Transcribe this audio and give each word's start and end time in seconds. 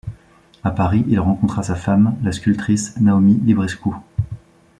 À 0.63 0.71
Paris, 0.71 1.05
il 1.09 1.19
rencontra 1.19 1.61
sa 1.61 1.75
femme, 1.75 2.15
la 2.23 2.31
sculptrice 2.31 2.99
Naomi 2.99 3.35
Librescu. 3.35 3.89